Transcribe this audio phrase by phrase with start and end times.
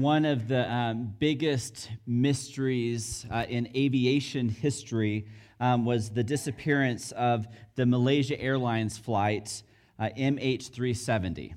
[0.00, 5.26] one of the um, biggest mysteries uh, in aviation history
[5.60, 9.62] um, was the disappearance of the Malaysia Airlines flight
[9.98, 11.54] uh, MH370.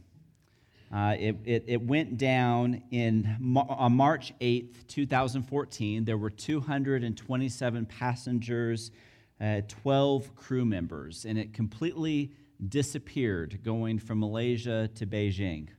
[0.94, 6.04] Uh, it, it, it, went down in on March 8th, 2014.
[6.04, 8.92] There were 227 passengers,
[9.40, 12.34] uh, 12 crew members, and it completely
[12.68, 15.70] disappeared going from Malaysia to Beijing.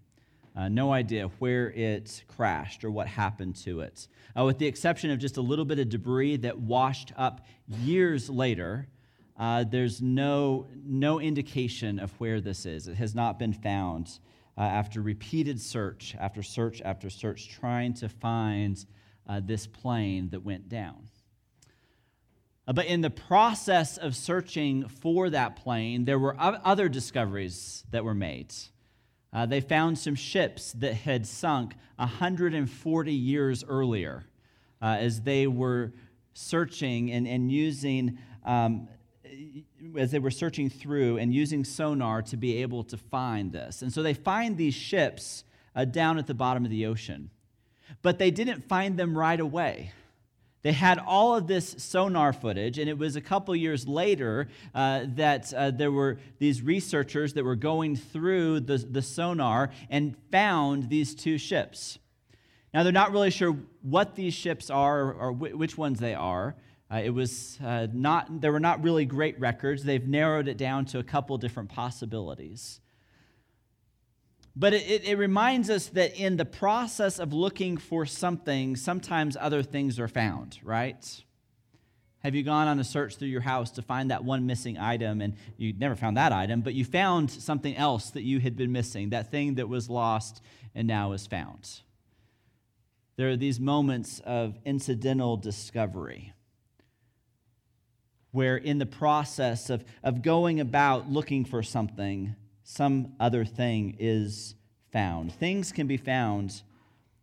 [0.54, 4.06] Uh, no idea where it crashed or what happened to it.
[4.38, 8.28] Uh, with the exception of just a little bit of debris that washed up years
[8.28, 8.86] later,
[9.38, 12.86] uh, there's no, no indication of where this is.
[12.86, 14.18] It has not been found
[14.58, 18.84] uh, after repeated search, after search, after search, trying to find
[19.26, 21.08] uh, this plane that went down.
[22.68, 28.04] Uh, but in the process of searching for that plane, there were other discoveries that
[28.04, 28.52] were made.
[29.32, 34.24] Uh, they found some ships that had sunk 140 years earlier
[34.82, 35.92] uh, as they were
[36.34, 38.88] searching and, and using, um,
[39.96, 43.82] as they were searching through and using sonar to be able to find this.
[43.82, 47.30] And so they find these ships uh, down at the bottom of the ocean,
[48.02, 49.92] but they didn't find them right away.
[50.62, 55.06] They had all of this sonar footage, and it was a couple years later uh,
[55.16, 60.88] that uh, there were these researchers that were going through the, the sonar and found
[60.88, 61.98] these two ships.
[62.72, 66.54] Now, they're not really sure what these ships are or, or which ones they are.
[66.90, 69.82] Uh, it was uh, not, there were not really great records.
[69.82, 72.81] They've narrowed it down to a couple different possibilities.
[74.54, 79.62] But it, it, reminds us that in the process of looking for something, sometimes other
[79.62, 81.22] things are found, right?
[82.18, 85.22] Have you gone on a search through your house to find that one missing item
[85.22, 88.72] and you never found that item, but you found something else that you had been
[88.72, 90.42] missing, that thing that was lost
[90.74, 91.80] and now is found?
[93.16, 96.32] There are these moments of incidental discovery
[98.32, 104.54] where, in the process of, of going about looking for something, some other thing is
[104.92, 105.32] found.
[105.32, 106.62] Things can be found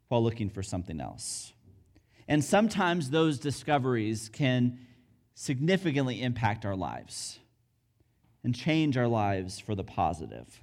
[0.08, 1.54] while looking for something else.
[2.28, 4.80] And sometimes those discoveries can
[5.34, 7.40] significantly impact our lives
[8.44, 10.62] and change our lives for the positive.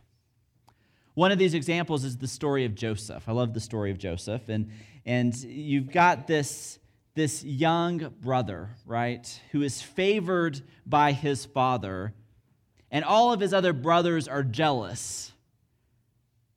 [1.14, 3.24] One of these examples is the story of Joseph.
[3.26, 4.48] I love the story of Joseph.
[4.48, 4.70] And,
[5.06, 6.78] and you've got this,
[7.14, 12.12] this young brother, right, who is favored by his father
[12.96, 15.30] and all of his other brothers are jealous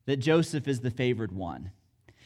[0.06, 1.72] that Joseph is the favored one.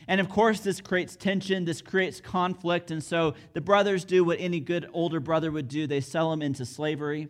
[0.07, 2.91] And of course, this creates tension, this creates conflict.
[2.91, 6.43] And so the brothers do what any good older brother would do they sell him
[6.43, 7.27] into slavery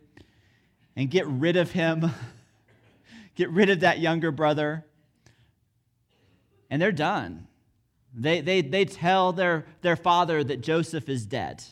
[0.97, 2.11] and get rid of him,
[3.35, 4.85] get rid of that younger brother.
[6.69, 7.47] And they're done.
[8.13, 11.63] They, they, they tell their, their father that Joseph is dead,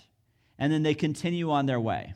[0.57, 2.13] and then they continue on their way.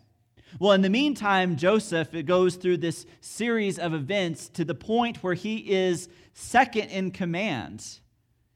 [0.60, 5.34] Well, in the meantime, Joseph goes through this series of events to the point where
[5.34, 8.00] he is second in command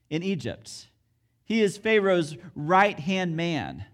[0.10, 0.88] in Egypt.
[1.46, 3.86] He is Pharaoh's right hand man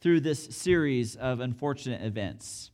[0.00, 2.71] through this series of unfortunate events.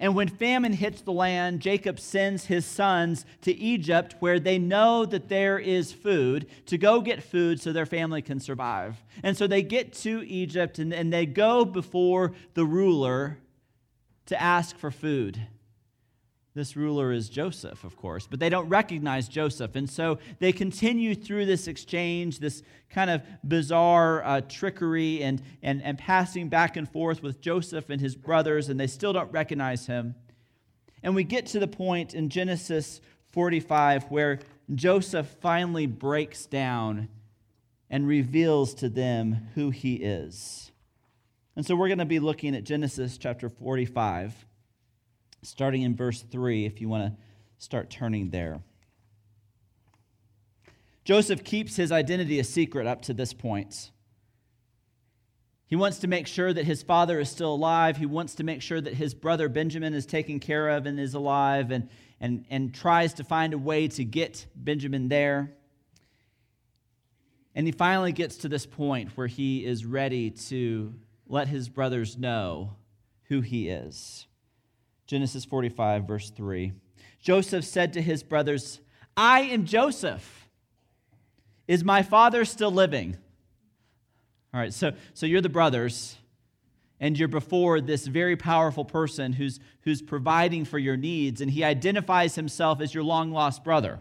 [0.00, 5.04] And when famine hits the land, Jacob sends his sons to Egypt where they know
[5.04, 9.04] that there is food to go get food so their family can survive.
[9.22, 13.38] And so they get to Egypt and, and they go before the ruler
[14.26, 15.46] to ask for food.
[16.60, 19.76] This ruler is Joseph, of course, but they don't recognize Joseph.
[19.76, 25.82] And so they continue through this exchange, this kind of bizarre uh, trickery and, and,
[25.82, 29.86] and passing back and forth with Joseph and his brothers, and they still don't recognize
[29.86, 30.14] him.
[31.02, 33.00] And we get to the point in Genesis
[33.30, 34.40] 45 where
[34.74, 37.08] Joseph finally breaks down
[37.88, 40.72] and reveals to them who he is.
[41.56, 44.44] And so we're going to be looking at Genesis chapter 45
[45.42, 47.22] starting in verse 3, if you want to
[47.58, 48.60] start turning there.
[51.04, 53.90] Joseph keeps his identity a secret up to this point.
[55.66, 57.96] He wants to make sure that his father is still alive.
[57.96, 61.14] He wants to make sure that his brother Benjamin is taken care of and is
[61.14, 61.88] alive, and,
[62.20, 65.52] and, and tries to find a way to get Benjamin there.
[67.54, 70.94] And he finally gets to this point where he is ready to
[71.26, 72.74] let his brothers know
[73.28, 74.26] who he is.
[75.10, 76.72] Genesis 45, verse 3.
[77.20, 78.78] Joseph said to his brothers,
[79.16, 80.48] I am Joseph.
[81.66, 83.16] Is my father still living?
[84.54, 86.16] All right, so, so you're the brothers,
[87.00, 91.64] and you're before this very powerful person who's, who's providing for your needs, and he
[91.64, 93.98] identifies himself as your long lost brother.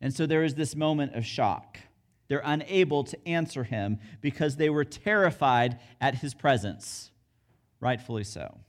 [0.00, 1.78] And so there is this moment of shock.
[2.28, 7.10] They're unable to answer him because they were terrified at his presence.
[7.78, 8.60] Rightfully so.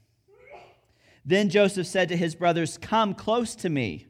[1.24, 4.06] Then Joseph said to his brothers, Come close to me.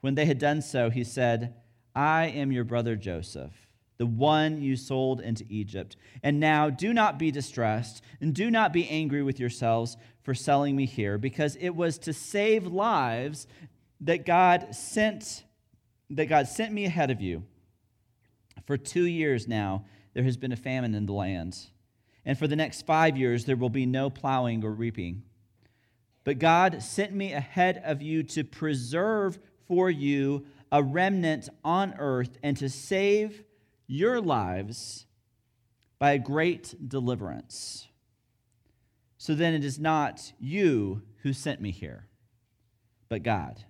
[0.00, 1.54] When they had done so, he said,
[1.94, 3.52] I am your brother Joseph,
[3.96, 5.96] the one you sold into Egypt.
[6.22, 10.76] And now do not be distressed, and do not be angry with yourselves for selling
[10.76, 13.46] me here, because it was to save lives
[14.00, 15.44] that God sent
[16.10, 17.44] that God sent me ahead of you.
[18.66, 19.84] For 2 years now
[20.14, 21.58] there has been a famine in the land,
[22.24, 25.22] and for the next 5 years there will be no plowing or reaping.
[26.26, 29.38] But God sent me ahead of you to preserve
[29.68, 33.44] for you a remnant on earth and to save
[33.86, 35.06] your lives
[36.00, 37.86] by a great deliverance.
[39.18, 42.08] So then it is not you who sent me here,
[43.08, 43.62] but God.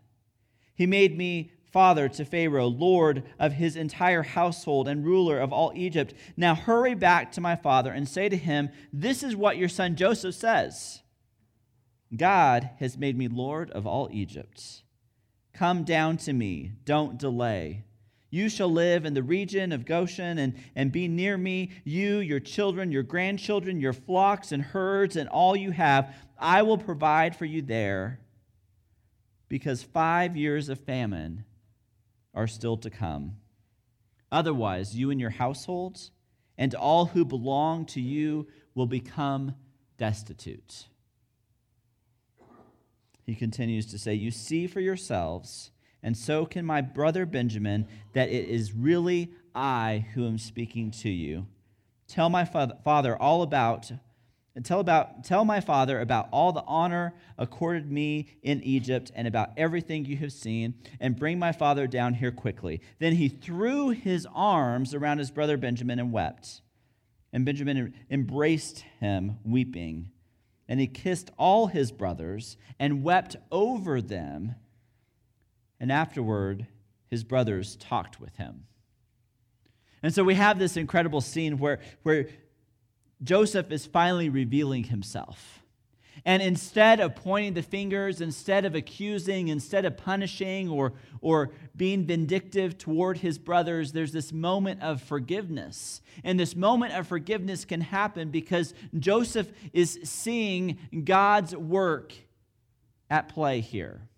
[0.74, 5.72] He made me father to Pharaoh, lord of his entire household and ruler of all
[5.74, 6.14] Egypt.
[6.38, 9.94] Now hurry back to my father and say to him, This is what your son
[9.94, 11.02] Joseph says.
[12.14, 14.82] God has made me Lord of all Egypt.
[15.52, 17.84] Come down to me, don't delay.
[18.30, 22.40] You shall live in the region of Goshen and, and be near me, you, your
[22.40, 26.14] children, your grandchildren, your flocks and herds, and all you have.
[26.38, 28.20] I will provide for you there,
[29.48, 31.44] because five years of famine
[32.34, 33.36] are still to come.
[34.30, 36.10] Otherwise, you and your households
[36.58, 39.54] and all who belong to you will become
[39.96, 40.88] destitute.
[43.26, 48.28] He continues to say, You see for yourselves, and so can my brother Benjamin, that
[48.28, 51.46] it is really I who am speaking to you.
[52.06, 53.90] Tell my father all about
[54.54, 59.26] and tell about tell my father about all the honor accorded me in Egypt and
[59.28, 62.80] about everything you have seen and bring my father down here quickly.
[62.98, 66.62] Then he threw his arms around his brother Benjamin and wept.
[67.32, 70.10] And Benjamin embraced him weeping
[70.68, 74.54] and he kissed all his brothers and wept over them.
[75.78, 76.66] And afterward,
[77.08, 78.64] his brothers talked with him.
[80.02, 82.28] And so we have this incredible scene where, where
[83.22, 85.62] Joseph is finally revealing himself.
[86.24, 92.04] And instead of pointing the fingers, instead of accusing, instead of punishing or, or being
[92.04, 96.00] vindictive toward his brothers, there's this moment of forgiveness.
[96.24, 102.12] And this moment of forgiveness can happen because Joseph is seeing God's work
[103.10, 104.08] at play here.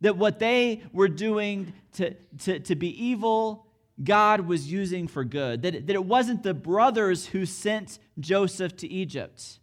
[0.00, 3.66] That what they were doing to, to, to be evil,
[4.02, 5.62] God was using for good.
[5.62, 9.58] That, that it wasn't the brothers who sent Joseph to Egypt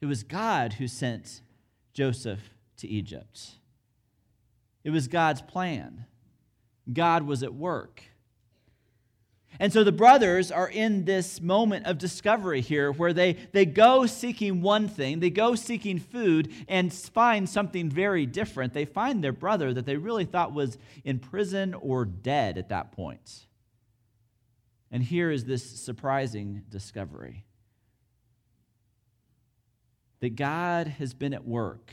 [0.00, 1.40] it was God who sent
[1.92, 3.52] Joseph to Egypt.
[4.84, 6.04] It was God's plan.
[6.92, 8.02] God was at work.
[9.58, 14.04] And so the brothers are in this moment of discovery here where they, they go
[14.06, 18.74] seeking one thing, they go seeking food and find something very different.
[18.74, 22.92] They find their brother that they really thought was in prison or dead at that
[22.92, 23.46] point.
[24.90, 27.44] And here is this surprising discovery
[30.20, 31.92] that God has been at work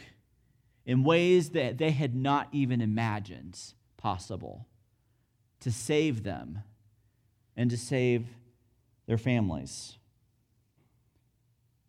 [0.85, 3.59] in ways that they had not even imagined
[3.97, 4.67] possible
[5.61, 6.59] to save them
[7.55, 8.27] and to save
[9.05, 9.97] their families.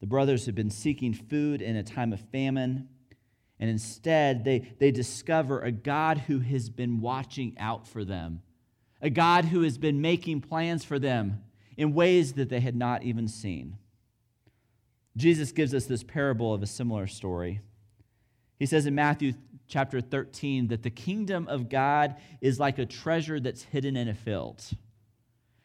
[0.01, 2.89] The brothers had been seeking food in a time of famine,
[3.59, 8.43] and instead they, they discover a God who has been watching out for them,
[9.01, 11.43] a God who has been making plans for them
[11.77, 13.79] in ways that they had not even seen.
[15.17, 17.61] Jesus gives us this parable of a similar story.
[18.59, 19.35] He says in Matthew
[19.69, 24.15] chapter 13 that the kingdom of God is like a treasure that's hidden in a
[24.15, 24.63] field.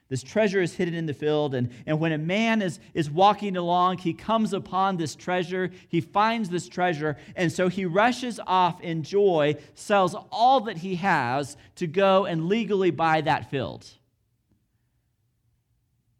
[0.10, 3.56] This treasure is hidden in the field, and, and when a man is, is walking
[3.56, 5.70] along, he comes upon this treasure.
[5.88, 10.96] He finds this treasure, and so he rushes off in joy, sells all that he
[10.96, 13.86] has to go and legally buy that field.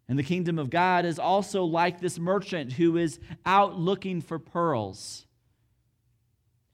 [0.10, 4.40] And the kingdom of God is also like this merchant who is out looking for
[4.40, 5.28] pearls,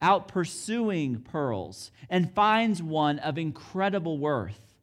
[0.02, 4.78] out pursuing pearls, and finds one of incredible worth,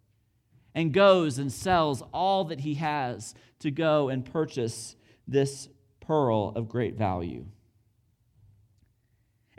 [0.74, 6.68] and goes and sells all that he has to go and purchase this pearl of
[6.68, 7.46] great value.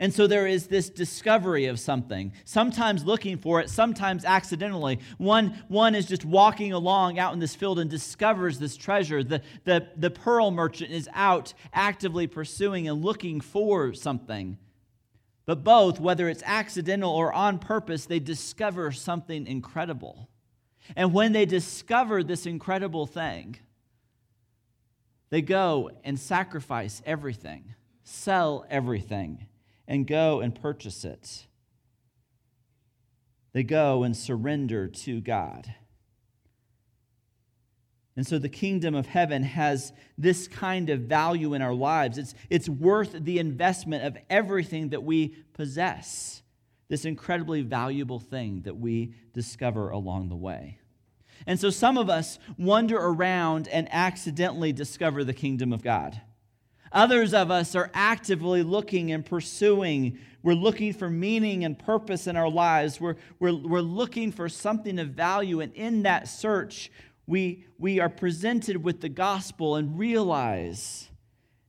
[0.04, 4.98] And so there is this discovery of something, sometimes looking for it, sometimes accidentally.
[5.16, 9.24] One, one is just walking along out in this field and discovers this treasure.
[9.24, 14.58] The, the, the pearl merchant is out actively pursuing and looking for something.
[15.46, 20.28] But both, whether it's accidental or on purpose, they discover something incredible.
[20.94, 23.56] And when they discover this incredible thing,
[25.30, 29.46] they go and sacrifice everything, sell everything,
[29.86, 31.46] and go and purchase it.
[33.52, 35.74] They go and surrender to God.
[38.16, 42.16] And so the kingdom of heaven has this kind of value in our lives.
[42.16, 46.42] It's, it's worth the investment of everything that we possess,
[46.88, 50.78] this incredibly valuable thing that we discover along the way.
[51.46, 56.20] And so some of us wander around and accidentally discover the kingdom of God.
[56.94, 60.16] Others of us are actively looking and pursuing.
[60.44, 63.00] We're looking for meaning and purpose in our lives.
[63.00, 65.60] We're, we're, we're looking for something of value.
[65.60, 66.92] And in that search,
[67.26, 71.08] we, we are presented with the gospel and realize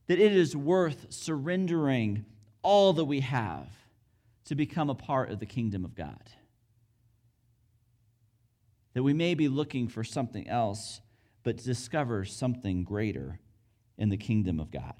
[0.05, 2.25] that it is worth surrendering
[2.61, 3.67] all that we have
[4.45, 6.29] to become a part of the kingdom of God.
[8.93, 11.01] That we may be looking for something else,
[11.41, 13.39] but discover something greater
[13.97, 14.93] in the kingdom of God.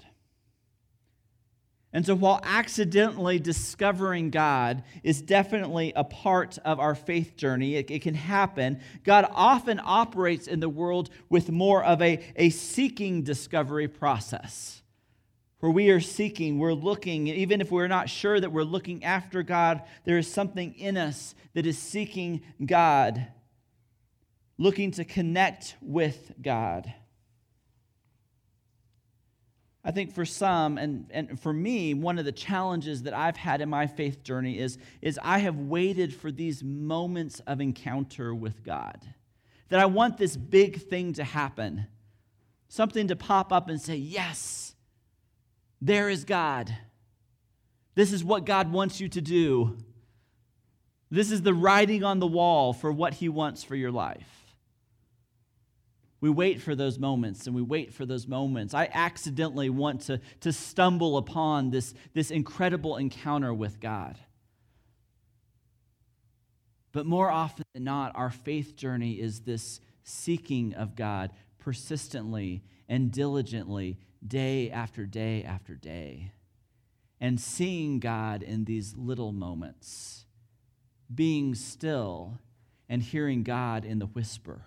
[1.96, 7.90] And so, while accidentally discovering God is definitely a part of our faith journey, it,
[7.90, 13.22] it, can happen, God often operates in the world with more of a, a seeking
[13.22, 14.82] discovery process.
[15.60, 19.42] Where we are seeking, we're looking, even if we're not sure that we're looking after
[19.42, 23.26] God, there is something in us that is seeking God,
[24.58, 26.92] looking to connect with God.
[29.86, 33.60] I think for some, and, and for me, one of the challenges that I've had
[33.60, 38.64] in my faith journey is, is I have waited for these moments of encounter with
[38.64, 39.00] God.
[39.68, 41.86] That I want this big thing to happen,
[42.66, 44.74] something to pop up and say, Yes,
[45.80, 46.76] there is God.
[47.94, 49.78] This is what God wants you to do.
[51.12, 54.45] This is the writing on the wall for what He wants for your life.
[56.20, 58.72] We wait for those moments and we wait for those moments.
[58.72, 64.18] I accidentally want to, to stumble upon this, this incredible encounter with God.
[66.92, 73.10] But more often than not, our faith journey is this seeking of God persistently and
[73.12, 76.32] diligently, day after day after day,
[77.20, 80.24] and seeing God in these little moments,
[81.12, 82.38] being still
[82.88, 84.64] and hearing God in the whisper.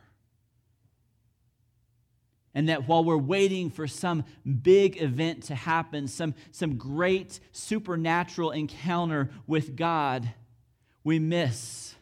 [2.56, 4.24] And that while we're waiting for some
[4.64, 10.34] big event to happen, some, some great supernatural encounter with God,
[11.04, 11.96] we miss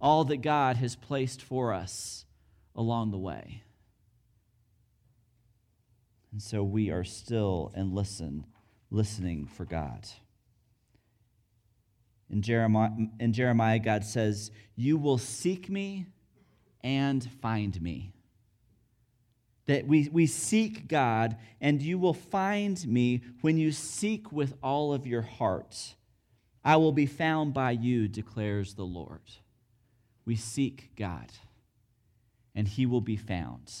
[0.00, 2.24] all that God has placed for us
[2.74, 3.62] along the way.
[6.32, 8.46] And so we are still and listen,
[8.90, 10.06] listening for God.
[12.28, 16.06] In Jeremiah, in Jeremiah, God says, You will seek me
[16.82, 18.12] and find me
[19.70, 24.92] that we, we seek God, and you will find me when you seek with all
[24.92, 25.94] of your heart.
[26.64, 29.20] I will be found by you, declares the Lord.
[30.24, 31.30] We seek God,
[32.52, 33.72] and he will be found.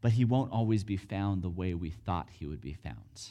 [0.00, 3.28] But he won't always be found the way we thought he would be found.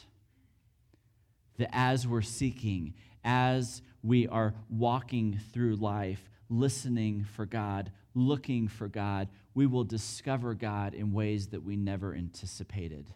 [1.58, 8.88] That as we're seeking, as we are walking through life, listening for God, looking for
[8.88, 13.14] God, we will discover God in ways that we never anticipated.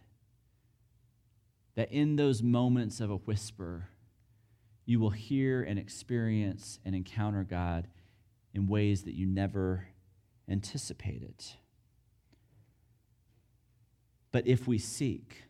[1.74, 3.88] That in those moments of a whisper,
[4.86, 7.88] you will hear and experience and encounter God
[8.52, 9.88] in ways that you never
[10.48, 11.42] anticipated.
[14.30, 15.44] But if we seek,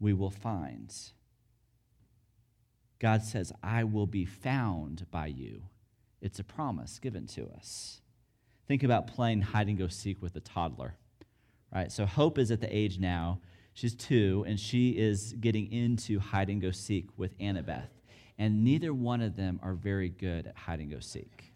[0.00, 0.94] we will find.
[2.98, 5.62] God says, I will be found by you.
[6.20, 8.00] It's a promise given to us.
[8.68, 10.94] Think about playing hide and go seek with a toddler,
[11.74, 11.90] right?
[11.90, 13.40] So Hope is at the age now,
[13.72, 17.88] she's two, and she is getting into hide and go seek with Annabeth.
[18.38, 21.52] And neither one of them are very good at hide and go seek.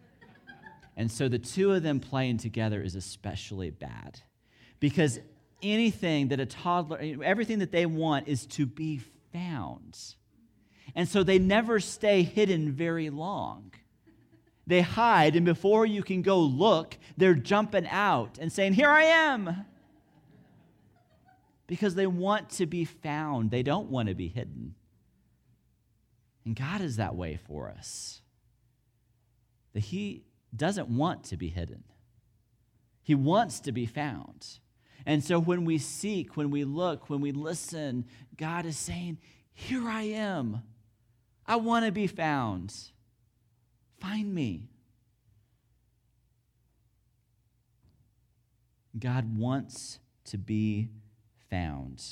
[0.96, 4.20] And so the two of them playing together is especially bad
[4.80, 5.20] because
[5.62, 9.00] anything that a toddler, everything that they want is to be
[9.32, 9.98] found.
[10.94, 13.72] And so they never stay hidden very long.
[14.66, 19.04] They hide, and before you can go look, they're jumping out and saying, Here I
[19.04, 19.66] am.
[21.66, 24.74] Because they want to be found, they don't want to be hidden.
[26.44, 28.20] And God is that way for us.
[29.72, 31.84] That He doesn't want to be hidden,
[33.02, 34.58] He wants to be found.
[35.04, 38.04] And so when we seek, when we look, when we listen,
[38.36, 39.18] God is saying,
[39.52, 40.62] Here I am.
[41.44, 42.91] I want to be found.
[44.02, 44.68] Find me.
[48.98, 50.88] God wants to be
[51.48, 52.02] found.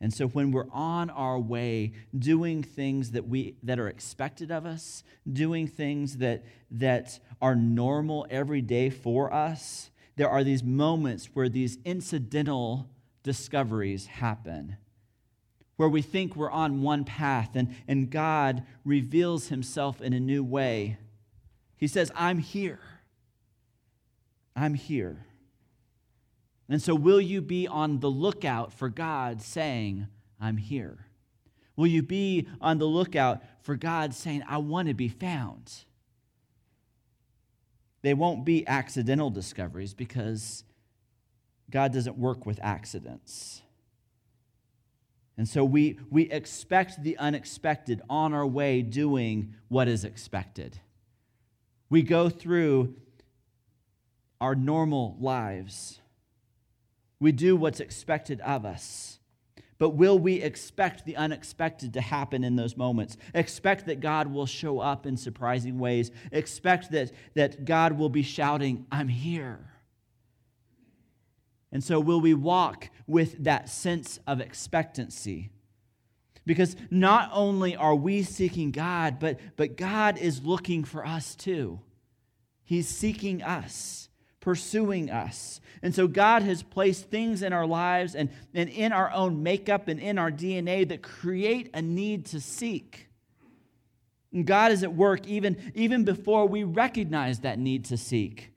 [0.00, 4.64] And so when we're on our way doing things that we that are expected of
[4.64, 11.30] us, doing things that that are normal every day for us, there are these moments
[11.34, 12.88] where these incidental
[13.24, 14.76] discoveries happen.
[15.76, 20.42] Where we think we're on one path and, and God reveals himself in a new
[20.42, 20.98] way.
[21.76, 22.80] He says, I'm here.
[24.54, 25.26] I'm here.
[26.68, 30.08] And so, will you be on the lookout for God saying,
[30.40, 31.06] I'm here?
[31.76, 35.84] Will you be on the lookout for God saying, I want to be found?
[38.02, 40.64] They won't be accidental discoveries because
[41.70, 43.62] God doesn't work with accidents.
[45.38, 50.78] And so we, we expect the unexpected on our way doing what is expected.
[51.90, 52.94] We go through
[54.40, 56.00] our normal lives
[57.20, 59.18] we do what's expected of us.
[59.78, 63.16] But will we expect the unexpected to happen in those moments?
[63.34, 66.10] Expect that God will show up in surprising ways.
[66.32, 69.58] Expect that, that God will be shouting, I'm here.
[71.72, 75.50] And so, will we walk with that sense of expectancy?
[76.44, 81.80] Because not only are we seeking God, but, but God is looking for us too.
[82.64, 84.06] He's seeking us
[84.46, 85.60] pursuing us.
[85.82, 89.88] And so God has placed things in our lives and, and in our own makeup
[89.88, 93.08] and in our DNA that create a need to seek.
[94.32, 98.52] And God is at work even, even before we recognize that need to seek.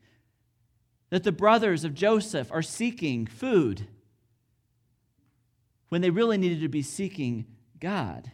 [1.09, 3.87] That the brothers of Joseph are seeking food
[5.89, 7.45] when they really needed to be seeking
[7.79, 8.31] God.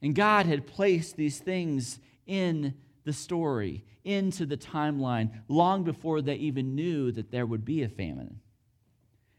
[0.00, 2.74] And God had placed these things in
[3.04, 7.88] the story, into the timeline, long before they even knew that there would be a
[7.88, 8.40] famine.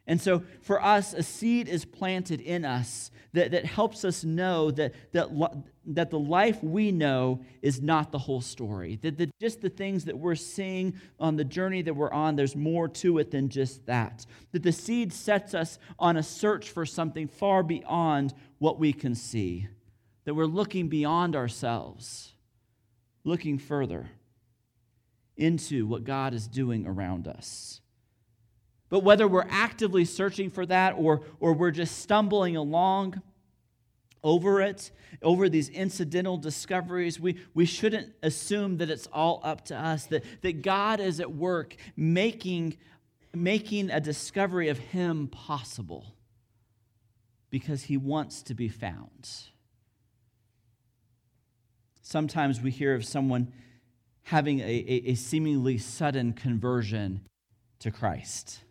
[0.07, 4.69] And so, for us, a seed is planted in us that, that helps us know
[4.71, 5.29] that, that,
[5.87, 8.99] that the life we know is not the whole story.
[9.01, 12.55] That the, just the things that we're seeing on the journey that we're on, there's
[12.55, 14.25] more to it than just that.
[14.51, 19.15] That the seed sets us on a search for something far beyond what we can
[19.15, 19.67] see.
[20.25, 22.35] That we're looking beyond ourselves
[23.25, 24.11] looking further
[25.35, 27.81] into what God is doing around us.
[28.89, 33.21] But whether we're actively searching for that or, or we're just stumbling along
[34.23, 39.77] over it, over these incidental discoveries, we, we shouldn't assume that it's all up to
[39.77, 42.75] us, that, that God is at work making,
[43.33, 46.15] making a discovery of Him possible
[47.51, 49.29] because He wants to be found.
[52.01, 53.53] Sometimes we hear of someone
[54.23, 57.21] having a, a, a seemingly sudden conversion
[57.79, 58.61] to Christ.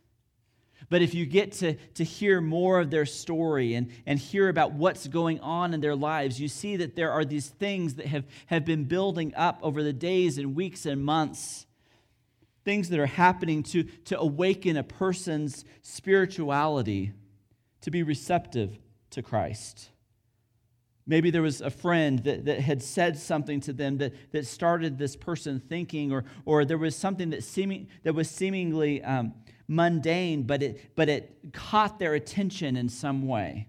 [0.94, 4.74] But if you get to, to hear more of their story and, and hear about
[4.74, 8.24] what's going on in their lives, you see that there are these things that have,
[8.46, 11.66] have been building up over the days and weeks and months.
[12.64, 17.12] Things that are happening to, to awaken a person's spirituality
[17.80, 18.78] to be receptive
[19.10, 19.90] to Christ.
[21.08, 24.98] Maybe there was a friend that, that had said something to them that, that started
[24.98, 29.34] this person thinking, or, or there was something that, seeming, that was seemingly um,
[29.68, 33.68] mundane, but it, but it caught their attention in some way.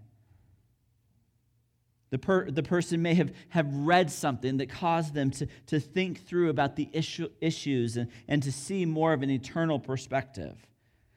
[2.11, 6.25] The, per, the person may have, have read something that caused them to, to think
[6.25, 10.55] through about the issue, issues and, and to see more of an eternal perspective.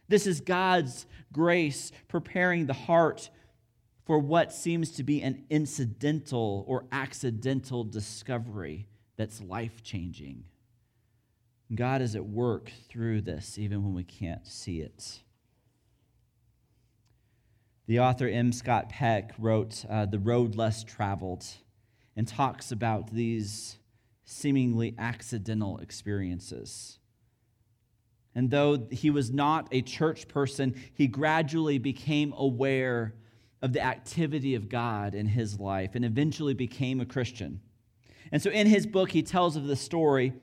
[0.09, 3.31] This is God's grace preparing the heart
[4.07, 8.87] for what seems to be an incidental or accidental discovery
[9.17, 10.45] that's life changing.
[11.75, 15.21] God is at work through this, even when we can't see it.
[17.87, 18.53] The author M.
[18.53, 21.45] Scott Peck wrote uh, The Road Less Traveled
[22.17, 23.77] and talks about these
[24.25, 26.99] seemingly accidental experiences.
[28.35, 33.15] And though he was not a church person, he gradually became aware
[33.63, 37.61] of the activity of God in his life and eventually became a Christian.
[38.31, 40.35] And so in his book, he tells of the story,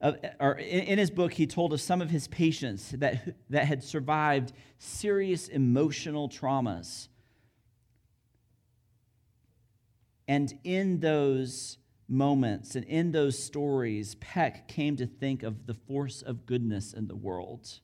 [0.00, 4.52] or in his book, he told us some of his patients that, that had survived
[4.78, 7.08] serious emotional traumas.
[10.28, 11.78] And in those
[12.08, 17.08] moments and in those stories, Peck came to think of the force of goodness in
[17.08, 17.80] the world.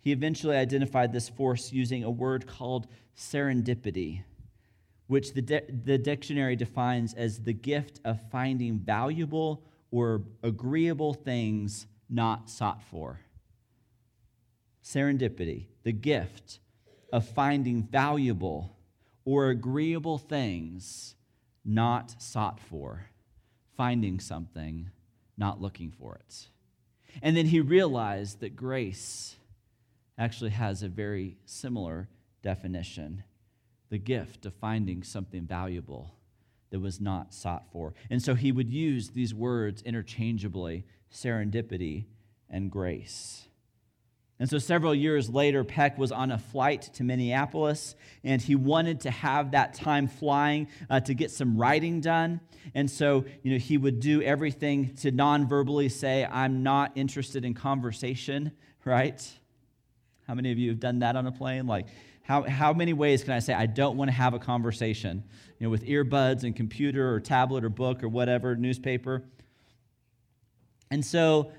[0.00, 4.24] He eventually identified this force using a word called serendipity,
[5.06, 11.86] which the, di- the dictionary defines as the gift of finding valuable or agreeable things
[12.08, 13.20] not sought for.
[14.84, 16.60] Serendipity, the gift
[17.12, 18.76] of finding valuable
[19.24, 21.14] or agreeable things
[21.64, 23.06] not sought for,
[23.76, 24.90] finding something,
[25.36, 26.48] not looking for it.
[27.22, 29.36] And then he realized that grace
[30.16, 32.08] actually has a very similar
[32.42, 33.24] definition
[33.90, 36.14] the gift of finding something valuable
[36.70, 37.94] that was not sought for.
[38.08, 42.04] And so he would use these words interchangeably serendipity
[42.48, 43.46] and grace.
[44.40, 49.00] And so several years later, Peck was on a flight to Minneapolis, and he wanted
[49.00, 52.40] to have that time flying uh, to get some writing done.
[52.74, 57.44] And so, you know, he would do everything to non verbally say, I'm not interested
[57.44, 58.52] in conversation,
[58.86, 59.30] right?
[60.26, 61.66] How many of you have done that on a plane?
[61.66, 61.88] Like,
[62.30, 65.24] how, how many ways can I say I don't want to have a conversation?
[65.58, 69.24] You know, with earbuds and computer or tablet or book or whatever, newspaper.
[70.92, 71.50] And so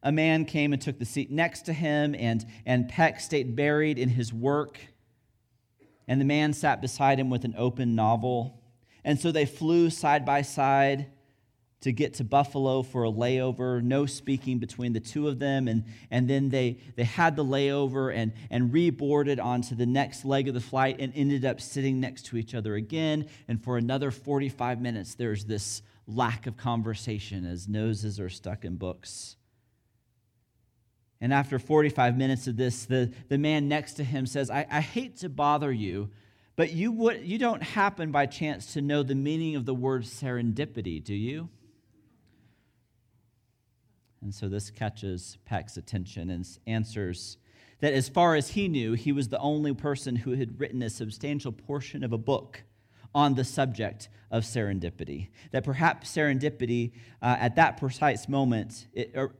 [0.00, 3.98] a man came and took the seat next to him, and, and Peck stayed buried
[3.98, 4.78] in his work.
[6.06, 8.62] And the man sat beside him with an open novel.
[9.04, 11.10] And so they flew side by side
[11.82, 15.68] to get to Buffalo for a layover, no speaking between the two of them.
[15.68, 20.48] And, and then they, they had the layover and, and reboarded onto the next leg
[20.48, 23.26] of the flight and ended up sitting next to each other again.
[23.48, 28.76] And for another 45 minutes, there's this lack of conversation as noses are stuck in
[28.76, 29.36] books.
[31.20, 34.80] And after 45 minutes of this, the, the man next to him says, I, I
[34.80, 36.10] hate to bother you,
[36.54, 40.02] but you, would, you don't happen by chance to know the meaning of the word
[40.02, 41.48] serendipity, do you?
[44.22, 47.38] And so this catches Peck's attention and answers
[47.80, 50.88] that as far as he knew, he was the only person who had written a
[50.88, 52.62] substantial portion of a book
[53.14, 55.28] on the subject of serendipity.
[55.50, 59.34] That perhaps serendipity uh, at that precise moment, it, or,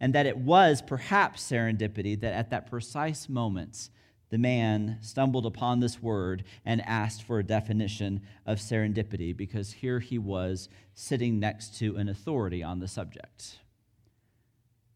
[0.00, 3.90] and that it was perhaps serendipity that at that precise moment,
[4.30, 10.00] the man stumbled upon this word and asked for a definition of serendipity because here
[10.00, 13.58] he was sitting next to an authority on the subject.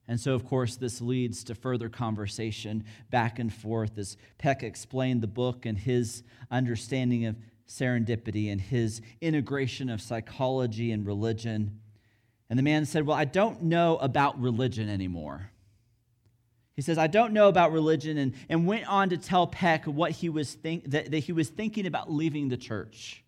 [0.08, 5.22] And so, of course, this leads to further conversation back and forth as Peck explained
[5.22, 7.36] the book and his understanding of
[7.68, 11.80] serendipity and his integration of psychology and religion.
[12.50, 15.50] And the man said, Well, I don't know about religion anymore.
[16.74, 20.10] He says, I don't know about religion, and, and went on to tell Peck what
[20.10, 23.21] he was think, that, that he was thinking about leaving the church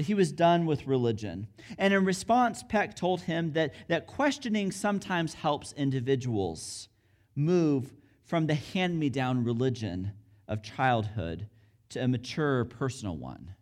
[0.00, 1.46] that he was done with religion.
[1.76, 6.88] And in response, Peck told him that, that questioning sometimes helps individuals
[7.36, 7.92] move
[8.24, 10.12] from the hand me down religion
[10.48, 11.48] of childhood
[11.90, 13.54] to a mature personal one.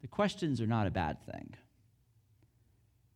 [0.00, 1.54] The questions are not a bad thing.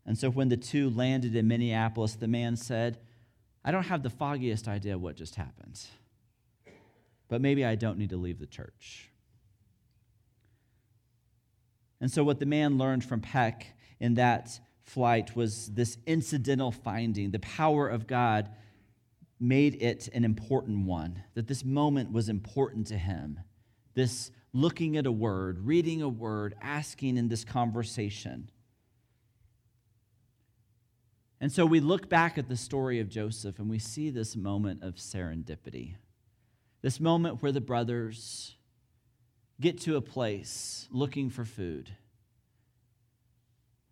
[0.05, 2.99] And so when the two landed in Minneapolis, the man said,
[3.65, 5.81] I don't have the foggiest idea what just happened,
[7.29, 9.13] but maybe I don't need to leave the church.
[12.01, 17.31] And so, what the man learned from Peck in that flight was this incidental finding.
[17.31, 18.51] The power of God
[19.41, 23.41] made it an important one, that this moment was important to him.
[23.95, 28.51] This looking at a word, reading a word, asking in this conversation.
[31.41, 34.83] And so we look back at the story of Joseph and we see this moment
[34.83, 35.95] of serendipity.
[36.83, 38.57] This moment where the brothers
[39.61, 41.91] get to a place looking for food.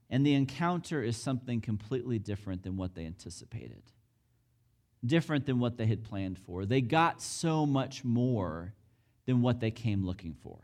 [0.08, 3.82] And the encounter is something completely different than what they anticipated,
[5.04, 6.64] different than what they had planned for.
[6.64, 8.74] They got so much more
[9.26, 10.58] than what they came looking for.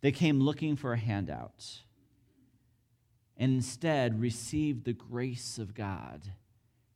[0.00, 1.64] They came looking for a handout
[3.36, 6.22] and instead received the grace of God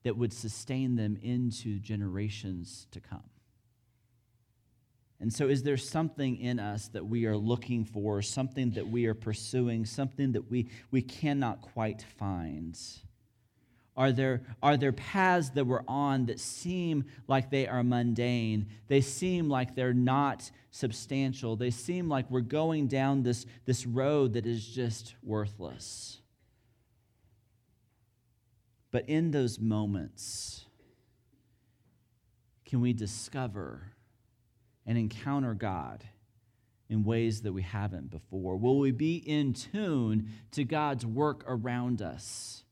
[0.02, 3.30] that would sustain them into generations to come.
[5.18, 9.06] And so, is there something in us that we are looking for, something that we
[9.06, 12.78] are pursuing, something that we, we cannot quite find?
[13.96, 18.66] Are there, are there paths that we're on that seem like they are mundane?
[18.88, 21.56] They seem like they're not substantial.
[21.56, 26.20] They seem like we're going down this, this road that is just worthless.
[28.90, 30.66] But in those moments,
[32.66, 33.92] can we discover?
[34.86, 36.04] And encounter God
[36.88, 38.56] in ways that we haven't before?
[38.56, 42.62] Will we be in tune to God's work around us?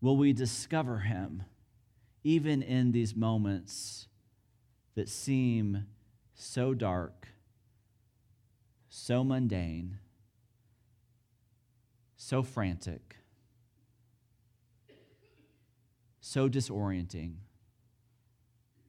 [0.00, 1.44] Will we discover Him
[2.22, 4.08] even in these moments
[4.94, 5.86] that seem
[6.34, 7.28] so dark,
[8.88, 9.98] so mundane,
[12.16, 13.16] so frantic,
[16.20, 17.34] so disorienting,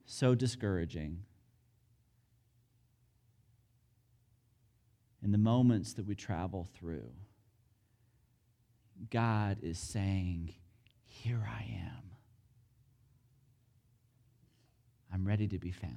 [0.05, 1.19] so discouraging.
[5.23, 7.11] In the moments that we travel through,
[9.09, 10.53] God is saying,
[11.05, 12.11] Here I am.
[15.13, 15.95] I'm ready to be found.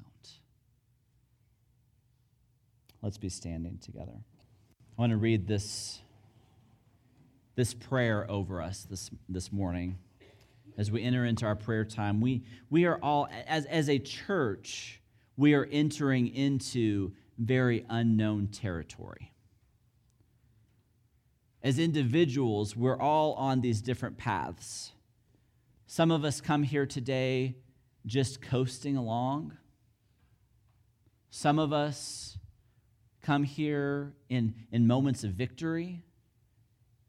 [3.03, 4.13] Let's be standing together.
[4.15, 6.01] I want to read this,
[7.57, 9.99] this prayer over us this, this morning
[10.79, 12.21] as we enter into our prayer time.
[12.21, 15.01] We, we are all, as, as a church,
[15.37, 19.33] we are entering into very unknown territory.
[21.63, 24.93] As individuals, we're all on these different paths.
[25.87, 27.57] Some of us come here today
[28.07, 29.57] just coasting along.
[31.31, 32.39] Some of us
[33.23, 36.03] come here in, in moments of victory,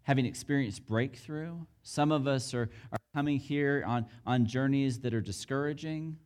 [0.04, 1.56] having experienced breakthrough.
[1.82, 6.18] Some of us are, are coming here on, on journeys that are discouraging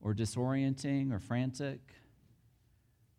[0.00, 1.80] or disorienting or frantic.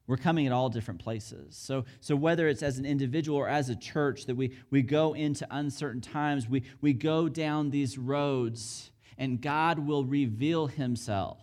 [0.08, 1.56] We're coming at all different places.
[1.56, 5.14] So, so whether it's as an individual or as a church that we, we go
[5.14, 11.40] into uncertain times, we, we go down these roads and God will reveal himself.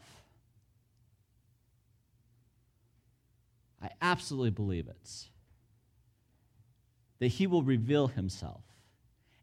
[3.81, 5.29] I absolutely believe it.
[7.21, 8.65] That he will reveal himself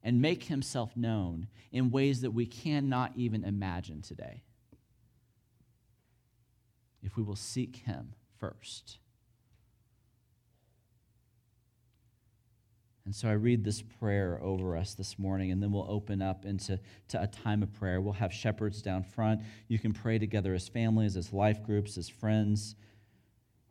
[0.03, 4.43] and make himself known in ways that we cannot even imagine today.
[7.01, 8.97] If we will seek him first.
[13.05, 16.43] And so I read this prayer over us this morning, and then we'll open up
[16.43, 18.01] into to a time of prayer.
[18.01, 19.41] We'll have shepherds down front.
[19.67, 22.75] You can pray together as families, as life groups, as friends,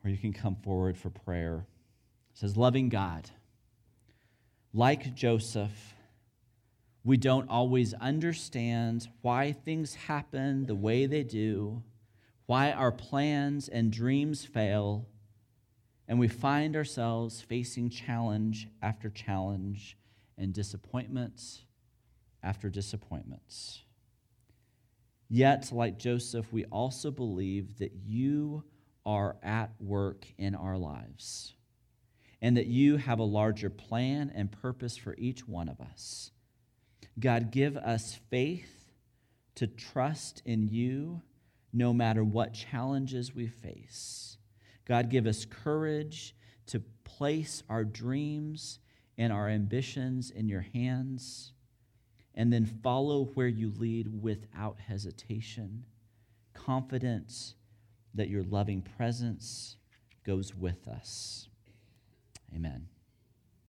[0.05, 1.67] or you can come forward for prayer.
[2.33, 3.29] It says, Loving God,
[4.73, 5.95] like Joseph,
[7.03, 11.83] we don't always understand why things happen the way they do,
[12.47, 15.07] why our plans and dreams fail
[16.07, 19.97] and we find ourselves facing challenge after challenge
[20.37, 21.63] and disappointments
[22.43, 23.81] after disappointments.
[25.29, 28.65] Yet, like Joseph, we also believe that you
[29.07, 31.55] are at work in our lives
[32.43, 36.31] and that you have a larger plan and purpose for each one of us.
[37.19, 38.93] God, give us faith
[39.55, 41.23] to trust in you
[41.73, 44.37] no matter what challenges we face.
[44.85, 46.35] God, give us courage
[46.67, 48.79] to place our dreams
[49.17, 51.53] and our ambitions in your hands
[52.35, 55.85] and then follow where you lead without hesitation,
[56.53, 57.55] confident
[58.15, 59.77] that your loving presence
[60.25, 61.49] goes with us.
[62.55, 62.89] Amen.